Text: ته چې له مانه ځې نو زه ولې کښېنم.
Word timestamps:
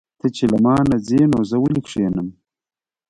ته 0.19 0.27
چې 0.35 0.43
له 0.51 0.57
مانه 0.65 0.97
ځې 1.07 1.21
نو 1.31 1.39
زه 1.49 1.55
ولې 1.63 1.81
کښېنم. 1.85 2.27